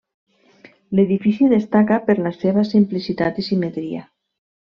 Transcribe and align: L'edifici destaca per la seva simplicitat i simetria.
L'edifici 0.99 1.49
destaca 1.51 1.99
per 2.09 2.17
la 2.29 2.33
seva 2.39 2.65
simplicitat 2.71 3.39
i 3.43 3.47
simetria. 3.51 4.05